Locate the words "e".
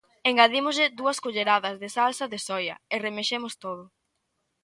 2.93-2.95